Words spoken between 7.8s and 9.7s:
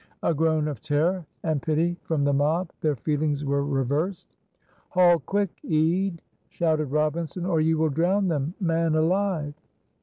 drown them, man alive."